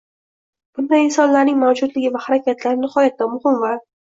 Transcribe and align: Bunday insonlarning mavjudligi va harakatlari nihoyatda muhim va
Bunday 0.79 1.03
insonlarning 1.07 1.59
mavjudligi 1.65 2.13
va 2.17 2.23
harakatlari 2.25 2.81
nihoyatda 2.81 3.31
muhim 3.37 3.63
va 3.67 3.73